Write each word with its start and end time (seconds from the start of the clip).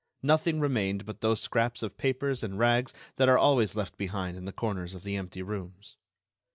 Nothing 0.23 0.59
remained 0.59 1.05
but 1.05 1.21
those 1.21 1.41
scraps 1.41 1.83
of 1.83 1.95
papers 1.95 2.41
and 2.41 2.57
rags 2.57 2.91
that 3.17 3.29
are 3.29 3.37
always 3.37 3.75
left 3.75 3.99
behind 3.99 4.35
in 4.35 4.45
the 4.45 4.51
corners 4.51 4.95
of 4.95 5.03
the 5.03 5.15
empty 5.15 5.43
rooms. 5.43 5.95